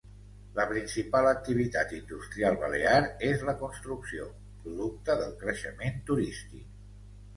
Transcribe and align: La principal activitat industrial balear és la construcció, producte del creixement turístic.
La 0.59 0.63
principal 0.69 1.27
activitat 1.31 1.91
industrial 1.97 2.57
balear 2.63 2.95
és 3.29 3.45
la 3.49 3.55
construcció, 3.61 4.31
producte 4.65 5.19
del 5.21 5.37
creixement 5.45 6.05
turístic. 6.13 6.65